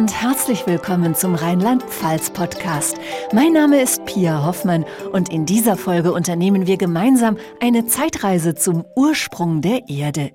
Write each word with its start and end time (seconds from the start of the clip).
Und 0.00 0.22
herzlich 0.22 0.66
willkommen 0.66 1.14
zum 1.14 1.34
Rheinland-Pfalz-Podcast. 1.34 2.96
Mein 3.34 3.52
Name 3.52 3.82
ist 3.82 4.02
Pia 4.06 4.46
Hoffmann 4.46 4.86
und 5.12 5.28
in 5.28 5.44
dieser 5.44 5.76
Folge 5.76 6.14
unternehmen 6.14 6.66
wir 6.66 6.78
gemeinsam 6.78 7.36
eine 7.60 7.84
Zeitreise 7.84 8.54
zum 8.54 8.86
Ursprung 8.96 9.60
der 9.60 9.90
Erde. 9.90 10.32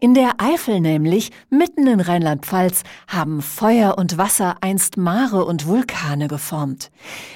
In 0.00 0.12
der 0.12 0.32
Eifel 0.36 0.80
nämlich, 0.82 1.30
mitten 1.48 1.86
in 1.86 2.00
Rheinland-Pfalz, 2.00 2.82
haben 3.08 3.40
Feuer 3.40 3.96
und 3.96 4.18
Wasser 4.18 4.56
einst 4.60 4.98
Mare 4.98 5.46
und 5.46 5.66
Vulkane 5.66 6.28
geformt. 6.28 6.90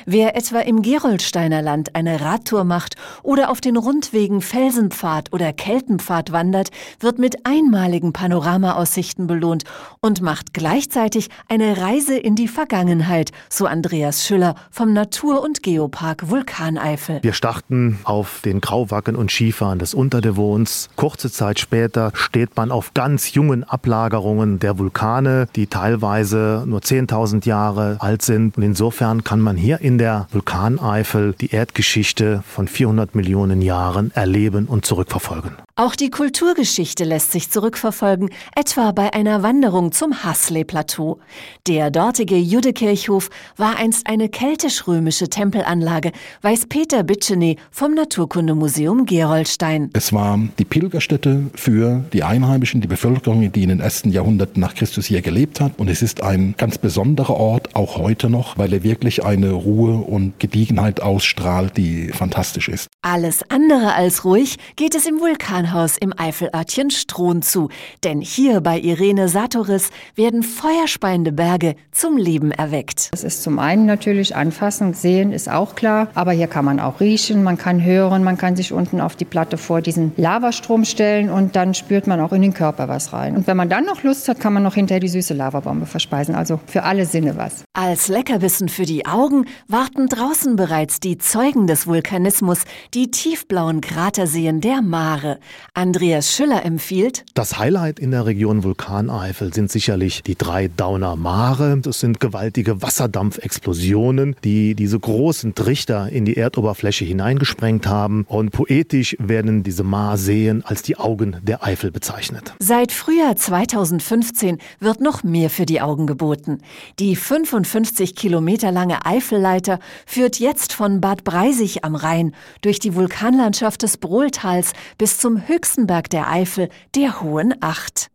Wer 0.04 0.36
etwa 0.36 0.60
im 0.60 0.82
Geroldsteiner 0.82 1.62
Land 1.62 1.96
eine 1.96 2.20
Radtour 2.20 2.64
macht 2.64 2.96
oder 3.22 3.48
auf 3.48 3.62
den 3.62 3.78
Rundwegen 3.78 4.42
Felsenpfad 4.42 5.32
oder 5.32 5.54
Keltenpfad 5.54 6.30
wandert, 6.30 6.68
wird 6.98 7.18
mit 7.18 7.46
einmaligen 7.46 8.12
Panoramaaussichten 8.12 9.26
belohnt 9.26 9.64
und 10.02 10.20
macht 10.20 10.52
gleichzeitig 10.52 10.90
gleichzeitig 10.90 11.28
eine 11.70 11.80
Reise 11.80 12.16
in 12.16 12.34
die 12.34 12.48
Vergangenheit, 12.48 13.30
so 13.48 13.66
Andreas 13.66 14.26
Schüller 14.26 14.56
vom 14.72 14.92
Natur- 14.92 15.42
und 15.42 15.62
Geopark 15.62 16.28
Vulkaneifel. 16.28 17.20
Wir 17.22 17.32
starten 17.32 18.00
auf 18.02 18.40
den 18.44 18.60
Grauwacken 18.60 19.14
und 19.14 19.30
Skifahren 19.30 19.78
des 19.78 19.94
Unterdevons. 19.94 20.88
Kurze 20.96 21.30
Zeit 21.30 21.60
später 21.60 22.10
steht 22.14 22.56
man 22.56 22.72
auf 22.72 22.92
ganz 22.92 23.34
jungen 23.34 23.62
Ablagerungen 23.62 24.58
der 24.58 24.78
Vulkane, 24.78 25.46
die 25.54 25.68
teilweise 25.68 26.64
nur 26.66 26.80
10.000 26.80 27.46
Jahre 27.46 27.98
alt 28.00 28.22
sind. 28.22 28.56
Und 28.56 28.64
insofern 28.64 29.22
kann 29.22 29.40
man 29.40 29.56
hier 29.56 29.80
in 29.80 29.98
der 29.98 30.26
Vulkaneifel 30.32 31.34
die 31.40 31.52
Erdgeschichte 31.52 32.42
von 32.46 32.66
400 32.66 33.14
Millionen 33.14 33.62
Jahren 33.62 34.10
erleben 34.14 34.66
und 34.66 34.84
zurückverfolgen. 34.84 35.52
Auch 35.76 35.94
die 35.94 36.10
Kulturgeschichte 36.10 37.04
lässt 37.04 37.32
sich 37.32 37.48
zurückverfolgen, 37.48 38.28
etwa 38.54 38.92
bei 38.92 39.14
einer 39.14 39.42
Wanderung 39.42 39.92
zum 39.92 40.24
Hasley-Plateau. 40.24 41.20
Der 41.66 41.90
dortige 41.90 42.36
Judekirchhof 42.36 43.30
war 43.56 43.78
einst 43.78 44.06
eine 44.06 44.28
keltisch-römische 44.28 45.30
Tempelanlage, 45.30 46.12
weiß 46.42 46.66
Peter 46.66 47.02
Bitscheny 47.02 47.56
vom 47.70 47.94
Naturkundemuseum 47.94 49.06
Gerolstein. 49.06 49.88
Es 49.94 50.12
war 50.12 50.38
die 50.58 50.64
Pilgerstätte 50.66 51.46
für 51.54 52.04
die 52.12 52.22
Einheimischen, 52.22 52.82
die 52.82 52.88
Bevölkerung, 52.88 53.50
die 53.50 53.62
in 53.62 53.70
den 53.70 53.80
ersten 53.80 54.10
Jahrhunderten 54.10 54.60
nach 54.60 54.74
Christus 54.74 55.06
hier 55.06 55.22
gelebt 55.22 55.60
hat. 55.60 55.78
Und 55.78 55.88
es 55.88 56.02
ist 56.02 56.22
ein 56.22 56.54
ganz 56.58 56.76
besonderer 56.76 57.36
Ort, 57.36 57.74
auch 57.74 57.96
heute 57.96 58.28
noch, 58.28 58.58
weil 58.58 58.72
er 58.74 58.82
wirklich 58.82 59.24
eine 59.24 59.52
Ruhe 59.52 59.94
und 59.94 60.38
Gediegenheit 60.38 61.00
ausstrahlt, 61.00 61.78
die 61.78 62.08
fantastisch 62.08 62.68
ist. 62.68 62.88
Alles 63.00 63.48
andere 63.48 63.94
als 63.94 64.26
ruhig 64.26 64.58
geht 64.76 64.94
es 64.94 65.06
im 65.06 65.20
Vulkan 65.20 65.70
Ferienhaus 65.70 65.96
im 65.98 66.12
Eifelörtchen 66.16 66.90
Strohn 66.90 67.42
zu. 67.42 67.68
Denn 68.02 68.20
hier 68.20 68.60
bei 68.60 68.78
Irene 68.78 69.28
Satoris 69.28 69.90
werden 70.16 70.42
feuerspeiende 70.42 71.32
Berge 71.40 71.74
zum 71.90 72.18
Leben 72.18 72.50
erweckt. 72.50 73.08
Es 73.14 73.24
ist 73.24 73.42
zum 73.42 73.58
einen 73.58 73.86
natürlich 73.86 74.36
anfassen, 74.36 74.92
sehen 74.92 75.32
ist 75.32 75.50
auch 75.50 75.74
klar, 75.74 76.08
aber 76.12 76.32
hier 76.32 76.48
kann 76.48 76.66
man 76.66 76.80
auch 76.80 77.00
riechen, 77.00 77.42
man 77.42 77.56
kann 77.56 77.82
hören, 77.82 78.22
man 78.22 78.36
kann 78.36 78.56
sich 78.56 78.74
unten 78.74 79.00
auf 79.00 79.16
die 79.16 79.24
Platte 79.24 79.56
vor 79.56 79.80
diesen 79.80 80.12
Lavastrom 80.18 80.84
stellen 80.84 81.30
und 81.30 81.56
dann 81.56 81.72
spürt 81.72 82.06
man 82.06 82.20
auch 82.20 82.34
in 82.34 82.42
den 82.42 82.52
Körper 82.52 82.88
was 82.88 83.14
rein. 83.14 83.36
Und 83.36 83.46
wenn 83.46 83.56
man 83.56 83.70
dann 83.70 83.86
noch 83.86 84.02
Lust 84.02 84.28
hat, 84.28 84.38
kann 84.38 84.52
man 84.52 84.62
noch 84.62 84.74
hinterher 84.74 85.00
die 85.00 85.08
süße 85.08 85.32
Lavabombe 85.32 85.86
verspeisen. 85.86 86.34
Also 86.34 86.60
für 86.66 86.82
alle 86.82 87.06
Sinne 87.06 87.38
was. 87.38 87.64
Als 87.72 88.08
Leckerbissen 88.08 88.68
für 88.68 88.84
die 88.84 89.06
Augen 89.06 89.46
warten 89.66 90.08
draußen 90.08 90.56
bereits 90.56 91.00
die 91.00 91.16
Zeugen 91.16 91.66
des 91.66 91.86
Vulkanismus, 91.86 92.64
die 92.92 93.10
tiefblauen 93.10 93.80
Kraterseen 93.80 94.60
der 94.60 94.82
Mare. 94.82 95.38
Andreas 95.72 96.34
Schüller 96.34 96.66
empfiehlt. 96.66 97.24
Das 97.32 97.58
Highlight 97.58 97.98
in 97.98 98.10
der 98.10 98.26
Region 98.26 98.62
Vulkaneifel 98.62 99.54
sind 99.54 99.70
sicherlich 99.72 100.22
die 100.22 100.36
drei 100.36 100.68
Dauner 100.68 101.16
Mare. 101.16 101.29
Das 101.30 102.00
sind 102.00 102.18
gewaltige 102.18 102.82
Wasserdampfexplosionen, 102.82 104.34
die 104.42 104.74
diese 104.74 104.98
großen 104.98 105.54
Trichter 105.54 106.08
in 106.08 106.24
die 106.24 106.36
Erdoberfläche 106.36 107.04
hineingesprengt 107.04 107.86
haben. 107.86 108.24
Und 108.28 108.50
poetisch 108.50 109.16
werden 109.20 109.62
diese 109.62 109.84
Maarseen 109.84 110.64
als 110.64 110.82
die 110.82 110.96
Augen 110.96 111.36
der 111.42 111.62
Eifel 111.62 111.92
bezeichnet. 111.92 112.54
Seit 112.58 112.90
Frühjahr 112.90 113.36
2015 113.36 114.58
wird 114.80 115.00
noch 115.00 115.22
mehr 115.22 115.50
für 115.50 115.66
die 115.66 115.80
Augen 115.80 116.06
geboten. 116.06 116.58
Die 116.98 117.14
55 117.14 118.16
Kilometer 118.16 118.72
lange 118.72 119.06
Eifelleiter 119.06 119.78
führt 120.06 120.40
jetzt 120.40 120.72
von 120.72 121.00
Bad 121.00 121.22
Breisig 121.22 121.84
am 121.84 121.94
Rhein 121.94 122.34
durch 122.60 122.80
die 122.80 122.94
Vulkanlandschaft 122.94 123.82
des 123.82 123.98
Brohltals 123.98 124.72
bis 124.98 125.18
zum 125.18 125.46
höchsten 125.46 125.86
Berg 125.86 126.10
der 126.10 126.28
Eifel, 126.28 126.68
der 126.96 127.20
Hohen 127.20 127.54
Acht. 127.60 128.09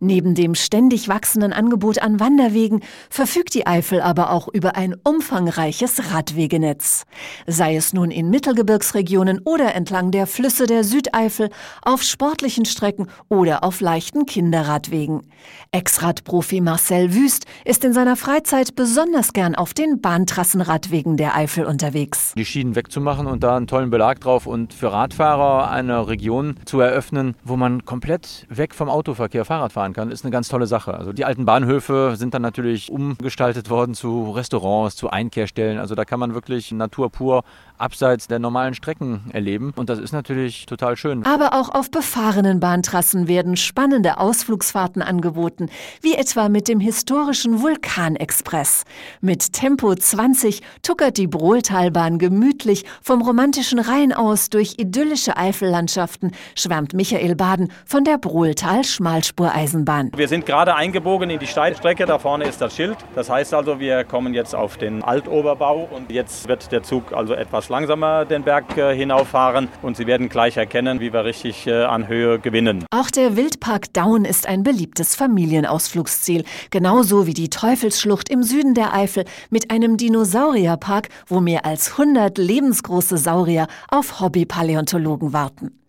Neben 0.00 0.34
dem 0.34 0.54
ständig 0.54 1.08
wachsenden 1.08 1.52
Angebot 1.52 2.00
an 2.00 2.20
Wanderwegen 2.20 2.80
verfügt 3.08 3.54
die 3.54 3.66
Eifel 3.66 4.00
aber 4.00 4.30
auch 4.30 4.48
über 4.48 4.76
ein 4.76 4.94
umfangreiches 5.04 6.12
Radwegenetz. 6.12 7.04
Sei 7.46 7.76
es 7.76 7.92
nun 7.92 8.10
in 8.10 8.30
Mittelgebirgsregionen 8.30 9.40
oder 9.44 9.74
entlang 9.74 10.10
der 10.10 10.26
Flüsse 10.26 10.66
der 10.66 10.84
Südeifel, 10.84 11.50
auf 11.82 12.02
sportlichen 12.02 12.64
Strecken 12.64 13.08
oder 13.28 13.62
auf 13.64 13.80
leichten 13.80 14.26
Kinderradwegen. 14.26 15.22
Ex-Radprofi 15.70 16.60
Marcel 16.60 17.14
Wüst 17.14 17.46
ist 17.64 17.84
in 17.84 17.92
seiner 17.92 18.16
Freizeit 18.16 18.74
besonders 18.74 19.32
gern 19.32 19.54
auf 19.54 19.74
den 19.74 20.00
Bahntrassenradwegen 20.00 21.16
der 21.16 21.36
Eifel 21.36 21.64
unterwegs. 21.64 22.32
Die 22.36 22.44
Schienen 22.44 22.74
wegzumachen 22.74 23.26
und 23.26 23.42
da 23.42 23.56
einen 23.56 23.66
tollen 23.66 23.90
Belag 23.90 24.20
drauf 24.20 24.46
und 24.46 24.74
für 24.74 24.92
Radfahrer 24.92 25.70
eine 25.70 26.08
Region 26.08 26.56
zu 26.64 26.80
eröffnen, 26.80 27.34
wo 27.44 27.56
man 27.56 27.84
komplett 27.84 28.46
weg 28.48 28.74
vom 28.74 28.88
Autoverkehr 28.88 29.44
fahren 29.44 29.59
Fahrrad 29.60 29.72
fahren 29.72 29.92
kann, 29.92 30.10
ist 30.10 30.24
eine 30.24 30.30
ganz 30.30 30.48
tolle 30.48 30.66
Sache. 30.66 30.94
Also 30.94 31.12
die 31.12 31.24
alten 31.24 31.44
Bahnhöfe 31.44 32.14
sind 32.16 32.32
dann 32.34 32.42
natürlich 32.42 32.90
umgestaltet 32.90 33.68
worden 33.68 33.94
zu 33.94 34.30
Restaurants, 34.30 34.96
zu 34.96 35.10
Einkehrstellen. 35.10 35.78
Also 35.78 35.94
da 35.94 36.04
kann 36.04 36.18
man 36.18 36.34
wirklich 36.34 36.72
Natur 36.72 37.10
pur 37.10 37.44
abseits 37.76 38.28
der 38.28 38.38
normalen 38.38 38.74
Strecken 38.74 39.30
erleben. 39.32 39.72
Und 39.76 39.88
das 39.88 39.98
ist 39.98 40.12
natürlich 40.12 40.66
total 40.66 40.96
schön. 40.96 41.24
Aber 41.24 41.54
auch 41.54 41.70
auf 41.70 41.90
befahrenen 41.90 42.60
Bahntrassen 42.60 43.26
werden 43.26 43.56
spannende 43.56 44.18
Ausflugsfahrten 44.18 45.02
angeboten, 45.02 45.68
wie 46.02 46.14
etwa 46.14 46.48
mit 46.48 46.68
dem 46.68 46.80
historischen 46.80 47.62
Vulkanexpress. 47.62 48.84
Mit 49.20 49.52
Tempo 49.52 49.94
20 49.94 50.62
tuckert 50.82 51.16
die 51.16 51.26
Brohltalbahn 51.26 52.18
gemütlich 52.18 52.84
vom 53.02 53.22
romantischen 53.22 53.78
Rhein 53.78 54.12
aus 54.12 54.50
durch 54.50 54.74
idyllische 54.78 55.36
Eifellandschaften, 55.36 56.32
schwärmt 56.54 56.92
Michael 56.92 57.34
Baden 57.34 57.72
von 57.86 58.04
der 58.04 58.18
Brohltal-Schmalspur 58.18 59.49
Eisenbahn. 59.54 60.10
Wir 60.16 60.28
sind 60.28 60.46
gerade 60.46 60.74
eingebogen 60.74 61.30
in 61.30 61.38
die 61.38 61.46
Steilstrecke. 61.46 62.06
Da 62.06 62.18
vorne 62.18 62.44
ist 62.44 62.60
das 62.60 62.74
Schild. 62.74 62.96
Das 63.14 63.30
heißt 63.30 63.54
also, 63.54 63.80
wir 63.80 64.04
kommen 64.04 64.34
jetzt 64.34 64.54
auf 64.54 64.76
den 64.76 65.02
Altoberbau 65.02 65.88
und 65.90 66.10
jetzt 66.10 66.48
wird 66.48 66.72
der 66.72 66.82
Zug 66.82 67.12
also 67.12 67.34
etwas 67.34 67.68
langsamer 67.68 68.24
den 68.24 68.42
Berg 68.42 68.76
äh, 68.76 68.94
hinauffahren 68.94 69.68
und 69.82 69.96
Sie 69.96 70.06
werden 70.06 70.28
gleich 70.28 70.56
erkennen, 70.56 71.00
wie 71.00 71.12
wir 71.12 71.24
richtig 71.24 71.66
äh, 71.66 71.84
an 71.84 72.08
Höhe 72.08 72.38
gewinnen. 72.38 72.84
Auch 72.90 73.10
der 73.10 73.36
Wildpark 73.36 73.92
Daun 73.92 74.24
ist 74.24 74.46
ein 74.46 74.62
beliebtes 74.62 75.14
Familienausflugsziel, 75.14 76.44
genauso 76.70 77.26
wie 77.26 77.34
die 77.34 77.50
Teufelsschlucht 77.50 78.28
im 78.28 78.42
Süden 78.42 78.74
der 78.74 78.94
Eifel 78.94 79.24
mit 79.50 79.70
einem 79.70 79.96
Dinosaurierpark, 79.96 81.08
wo 81.26 81.40
mehr 81.40 81.64
als 81.64 81.92
100 81.92 82.38
lebensgroße 82.38 83.16
Saurier 83.16 83.66
auf 83.88 84.20
Hobbypaläontologen 84.20 85.32
warten. 85.32 85.80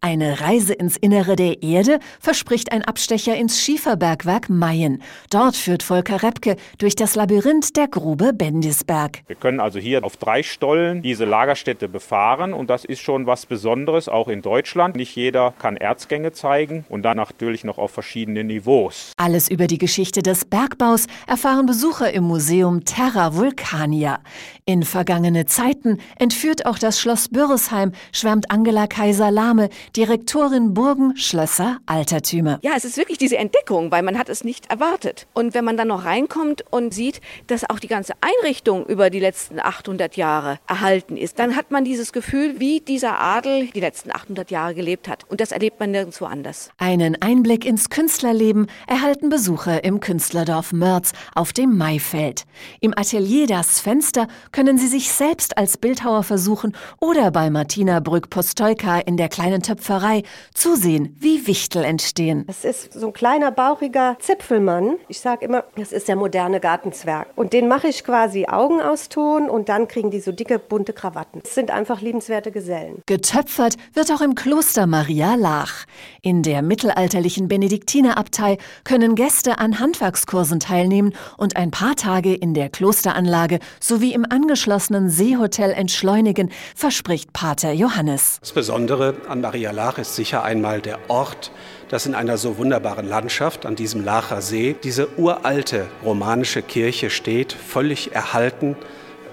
Eine 0.00 0.40
Reise 0.40 0.72
ins 0.72 0.96
Innere 0.96 1.36
der 1.36 1.62
Erde 1.62 2.00
verspricht 2.18 2.72
ein 2.72 2.82
Abstecher 2.82 3.36
ins 3.36 3.60
Schieferbergwerk 3.60 4.48
Mayen. 4.48 5.02
Dort 5.30 5.56
führt 5.56 5.82
Volker 5.82 6.22
Repke 6.22 6.56
durch 6.78 6.96
das 6.96 7.14
Labyrinth 7.14 7.76
der 7.76 7.88
Grube 7.88 8.32
Bendisberg. 8.32 9.22
Wir 9.26 9.36
können 9.36 9.60
also 9.60 9.78
hier 9.78 10.04
auf 10.04 10.16
drei 10.16 10.42
Stollen 10.42 11.02
diese 11.02 11.24
Lagerstätte 11.24 11.88
befahren 11.88 12.52
und 12.52 12.70
das 12.70 12.84
ist 12.84 13.00
schon 13.00 13.26
was 13.26 13.46
Besonderes, 13.46 14.08
auch 14.08 14.28
in 14.28 14.42
Deutschland. 14.42 14.96
Nicht 14.96 15.14
jeder 15.14 15.52
kann 15.58 15.76
Erzgänge 15.76 16.32
zeigen 16.32 16.84
und 16.88 17.02
dann 17.02 17.16
natürlich 17.16 17.64
noch 17.64 17.78
auf 17.78 17.90
verschiedenen 17.90 18.46
Niveaus. 18.46 19.12
Alles 19.16 19.50
über 19.50 19.66
die 19.66 19.78
Geschichte 19.78 20.22
des 20.22 20.44
Bergbaus 20.44 21.06
erfahren 21.26 21.66
Besucher 21.66 22.12
im 22.12 22.24
Museum 22.24 22.84
Terra 22.84 23.34
Vulcania. 23.36 24.20
In 24.64 24.84
vergangene 24.84 25.46
Zeiten 25.46 25.98
entführt 26.18 26.64
auch 26.64 26.78
das 26.78 27.00
Schloss 27.00 27.28
Bürresheim, 27.28 27.92
schwärmt 28.12 28.50
Angela 28.50 28.86
Kaiser-Lahme 28.86 29.59
Dahme, 29.60 29.68
Direktorin 29.96 30.74
Burgen 30.74 31.16
Schlösser 31.16 31.78
Altertümer. 31.86 32.58
Ja, 32.62 32.72
es 32.76 32.84
ist 32.84 32.96
wirklich 32.96 33.18
diese 33.18 33.36
Entdeckung, 33.36 33.90
weil 33.90 34.02
man 34.02 34.18
hat 34.18 34.28
es 34.28 34.44
nicht 34.44 34.70
erwartet. 34.70 35.26
Und 35.34 35.54
wenn 35.54 35.64
man 35.64 35.76
dann 35.76 35.88
noch 35.88 36.04
reinkommt 36.04 36.64
und 36.70 36.94
sieht, 36.94 37.20
dass 37.46 37.68
auch 37.68 37.78
die 37.78 37.88
ganze 37.88 38.14
Einrichtung 38.20 38.86
über 38.86 39.10
die 39.10 39.20
letzten 39.20 39.60
800 39.60 40.16
Jahre 40.16 40.58
erhalten 40.66 41.16
ist, 41.16 41.38
dann 41.38 41.56
hat 41.56 41.70
man 41.70 41.84
dieses 41.84 42.12
Gefühl, 42.12 42.58
wie 42.58 42.80
dieser 42.80 43.18
Adel 43.20 43.66
die 43.74 43.80
letzten 43.80 44.10
800 44.10 44.50
Jahre 44.50 44.74
gelebt 44.74 45.08
hat. 45.08 45.24
Und 45.28 45.40
das 45.40 45.52
erlebt 45.52 45.80
man 45.80 45.90
nirgendwo 45.90 46.24
anders. 46.24 46.70
Einen 46.78 47.20
Einblick 47.20 47.64
ins 47.64 47.90
Künstlerleben 47.90 48.68
erhalten 48.86 49.28
Besucher 49.28 49.84
im 49.84 50.00
Künstlerdorf 50.00 50.72
Mörz 50.72 51.12
auf 51.34 51.52
dem 51.52 51.76
Maifeld. 51.76 52.44
Im 52.80 52.96
Atelier 52.96 53.46
Das 53.46 53.80
Fenster 53.80 54.26
können 54.52 54.78
Sie 54.78 54.86
sich 54.86 55.12
selbst 55.12 55.58
als 55.58 55.76
Bildhauer 55.76 56.22
versuchen 56.22 56.74
oder 57.00 57.30
bei 57.30 57.50
Martina 57.50 58.00
Brück-Postolka 58.00 59.00
in 59.00 59.16
der 59.16 59.28
kleinen 59.28 59.49
Töpferei 59.58 60.22
zusehen, 60.54 61.16
wie 61.18 61.48
Wichtel 61.48 61.82
entstehen. 61.82 62.44
Es 62.46 62.64
ist 62.64 62.92
so 62.92 63.08
ein 63.08 63.12
kleiner, 63.12 63.50
bauchiger 63.50 64.16
Zipfelmann. 64.20 64.96
Ich 65.08 65.18
sage 65.18 65.44
immer, 65.44 65.64
das 65.76 65.90
ist 65.90 66.06
der 66.06 66.14
moderne 66.14 66.60
Gartenzwerg. 66.60 67.26
Und 67.34 67.52
den 67.52 67.66
mache 67.66 67.88
ich 67.88 68.04
quasi 68.04 68.46
Augen 68.46 68.80
aus 68.80 69.08
Ton 69.08 69.50
und 69.50 69.68
dann 69.68 69.88
kriegen 69.88 70.10
die 70.10 70.20
so 70.20 70.30
dicke, 70.30 70.58
bunte 70.58 70.92
Krawatten. 70.92 71.42
Es 71.44 71.54
sind 71.54 71.70
einfach 71.70 72.00
liebenswerte 72.00 72.52
Gesellen. 72.52 73.02
Getöpfert 73.06 73.74
wird 73.92 74.12
auch 74.12 74.20
im 74.20 74.36
Kloster 74.36 74.86
Maria 74.86 75.34
Lach. 75.34 75.86
In 76.22 76.42
der 76.42 76.62
mittelalterlichen 76.62 77.48
Benediktinerabtei 77.48 78.58
können 78.84 79.14
Gäste 79.14 79.58
an 79.58 79.80
Handwerkskursen 79.80 80.60
teilnehmen 80.60 81.12
und 81.36 81.56
ein 81.56 81.70
paar 81.70 81.96
Tage 81.96 82.34
in 82.34 82.54
der 82.54 82.68
Klosteranlage 82.68 83.58
sowie 83.80 84.12
im 84.12 84.24
angeschlossenen 84.28 85.10
Seehotel 85.10 85.72
entschleunigen, 85.72 86.50
verspricht 86.74 87.32
Pater 87.32 87.72
Johannes. 87.72 88.38
Das 88.40 88.52
Besondere 88.52 89.16
an 89.28 89.39
Maria 89.40 89.70
Lach 89.70 89.98
ist 89.98 90.16
sicher 90.16 90.44
einmal 90.44 90.80
der 90.80 90.98
Ort, 91.08 91.50
dass 91.88 92.06
in 92.06 92.14
einer 92.14 92.38
so 92.38 92.58
wunderbaren 92.58 93.08
Landschaft 93.08 93.66
an 93.66 93.76
diesem 93.76 94.04
Lacher 94.04 94.42
See 94.42 94.76
diese 94.82 95.18
uralte 95.18 95.86
romanische 96.04 96.62
Kirche 96.62 97.10
steht, 97.10 97.52
völlig 97.52 98.14
erhalten, 98.14 98.76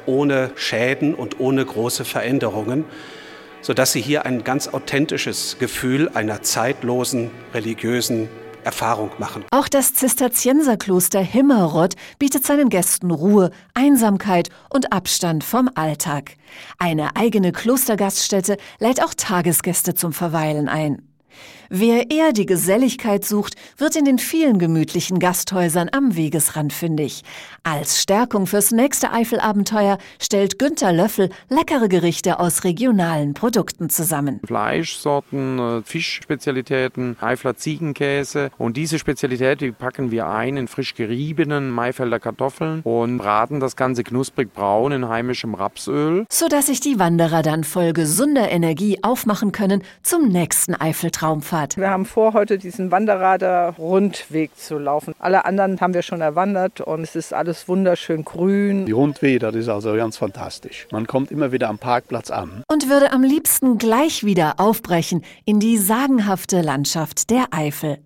ohne 0.06 0.52
Schäden 0.56 1.14
und 1.14 1.40
ohne 1.40 1.66
große 1.66 2.06
Veränderungen, 2.06 2.86
sodass 3.62 3.92
sie 3.92 4.02
hier 4.02 4.26
ein 4.26 4.44
ganz 4.44 4.68
authentisches 4.68 5.58
Gefühl 5.60 6.10
einer 6.14 6.42
zeitlosen 6.42 7.30
religiösen 7.54 8.30
Erfahrung 8.68 9.12
machen. 9.18 9.46
Auch 9.52 9.70
das 9.70 9.94
Zisterzienserkloster 9.94 11.22
Himmerod 11.22 11.96
bietet 12.20 12.46
seinen 12.46 12.68
Gästen 12.68 13.12
Ruhe, 13.12 13.52
Einsamkeit 13.74 14.50
und 14.70 14.92
Abstand 14.92 15.46
vom 15.46 15.70
Alltag. 15.74 16.36
Eine 16.78 17.16
eigene 17.16 17.54
Klostergaststätte 17.54 18.58
lädt 18.80 19.02
auch 19.02 19.14
Tagesgäste 19.16 19.96
zum 19.96 20.12
Verweilen 20.12 20.68
ein. 20.68 21.02
Wer 21.70 22.12
eher 22.12 22.32
die 22.32 22.46
Geselligkeit 22.46 23.26
sucht, 23.26 23.56
wird 23.78 23.96
in 23.98 24.06
den 24.06 24.20
vielen 24.20 24.58
gemütlichen 24.58 25.20
Gasthäusern 25.20 25.90
am 25.92 26.16
Wegesrand 26.16 26.72
fündig. 26.72 27.24
Als 27.64 28.02
Stärkung 28.02 28.48
fürs 28.48 28.72
nächste 28.72 29.12
Eifelabenteuer 29.12 29.98
stellt 30.22 30.60
Günter 30.60 30.94
Löffel 30.94 31.30
leckere 31.50 31.90
Gerichte 31.90 32.40
aus 32.40 32.64
regionalen 32.64 33.34
Produkten 33.34 33.90
zusammen. 33.90 34.40
Fleischsorten, 34.46 35.60
äh, 35.60 35.82
Fischspezialitäten, 35.84 37.18
Eifler 37.20 37.58
Ziegenkäse 37.58 38.50
und 38.58 38.78
diese 38.78 38.98
Spezialität, 38.98 39.60
die 39.60 39.72
packen 39.72 40.10
wir 40.12 40.28
ein 40.28 40.56
in 40.56 40.68
frisch 40.70 40.96
geriebenen 40.96 41.70
Maifelder 41.70 42.20
Kartoffeln 42.20 42.82
und 42.84 43.18
braten 43.18 43.60
das 43.60 43.76
Ganze 43.76 44.04
knusprig 44.04 44.54
braun 44.54 44.94
in 44.94 45.10
heimischem 45.10 45.54
Rapsöl. 45.54 46.26
Sodass 46.30 46.68
sich 46.68 46.80
die 46.80 46.98
Wanderer 47.00 47.42
dann 47.42 47.66
voll 47.66 47.92
gesunder 47.92 48.50
Energie 48.50 49.00
aufmachen 49.04 49.52
können 49.52 49.84
zum 50.02 50.30
nächsten 50.30 50.74
Eifeltraumfahrt. 50.74 51.57
Wir 51.76 51.90
haben 51.90 52.06
vor, 52.06 52.34
heute 52.34 52.60
diesen 52.60 52.92
Wanderrader-Rundweg 52.92 54.56
zu 54.56 54.78
laufen. 54.78 55.16
Alle 55.18 55.46
anderen 55.46 55.82
haben 55.82 55.94
wir 55.94 56.04
schon 56.04 56.22
erwandert 56.22 56.82
und 56.82 57.02
es 57.02 57.16
ist 57.16 57.34
alles 57.34 57.68
wunderschön 57.68 58.24
grün. 58.24 58.86
Die 58.86 58.92
Rundweg, 58.92 59.40
das 59.40 59.56
ist 59.56 59.68
also 59.68 59.96
ganz 59.96 60.18
fantastisch. 60.18 60.88
Man 60.92 61.08
kommt 61.08 61.32
immer 61.32 61.52
wieder 61.52 61.70
am 61.70 61.80
Parkplatz 61.80 62.30
an. 62.30 62.62
Und 62.72 62.90
würde 62.90 63.12
am 63.12 63.24
liebsten 63.24 63.80
gleich 63.80 64.24
wieder 64.24 64.56
aufbrechen 64.60 65.24
in 65.46 65.60
die 65.60 65.78
sagenhafte 65.78 66.62
Landschaft 66.62 67.32
der 67.32 67.46
Eifel. 67.52 67.98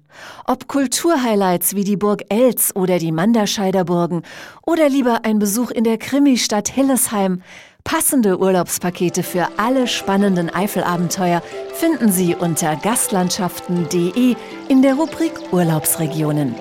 Ob 0.45 0.67
Kulturhighlights 0.67 1.75
wie 1.75 1.83
die 1.83 1.97
Burg 1.97 2.23
Elz 2.29 2.71
oder 2.75 2.99
die 2.99 3.11
Manderscheider 3.11 3.85
Burgen 3.85 4.23
oder 4.65 4.89
lieber 4.89 5.21
ein 5.23 5.39
Besuch 5.39 5.71
in 5.71 5.83
der 5.83 5.97
Krimistadt 5.97 6.69
Hillesheim, 6.69 7.41
Passende 7.83 8.39
Urlaubspakete 8.39 9.23
für 9.23 9.47
alle 9.57 9.87
spannenden 9.87 10.49
Eifelabenteuer 10.49 11.41
finden 11.73 12.11
Sie 12.11 12.35
unter 12.35 12.75
gastlandschaften.de 12.75 14.35
in 14.69 14.81
der 14.81 14.95
Rubrik 14.95 15.33
Urlaubsregionen. 15.51 16.55